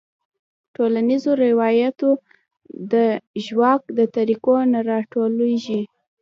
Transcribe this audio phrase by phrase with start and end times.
[0.75, 2.21] ټولنیزو رواياتو او
[2.91, 2.93] د
[3.45, 5.81] ژواک د طريقو نه راټوکيږي-